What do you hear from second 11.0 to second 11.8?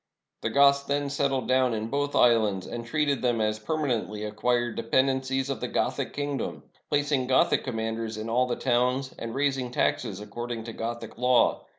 law.